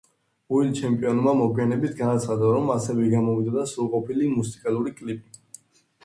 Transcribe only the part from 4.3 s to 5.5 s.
მუსიკალური კლიპი.